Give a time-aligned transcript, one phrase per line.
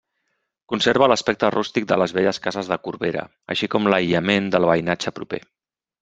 [0.71, 5.41] Conserva l'aspecte rústic de les velles cases de Corbera, així com l'aïllament del veïnatge proper.